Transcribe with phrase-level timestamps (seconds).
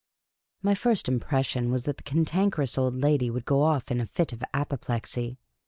[0.63, 4.33] My first impression was that the Cantankerous Old Lady would go off in a fit
[4.33, 5.37] of apoplexy.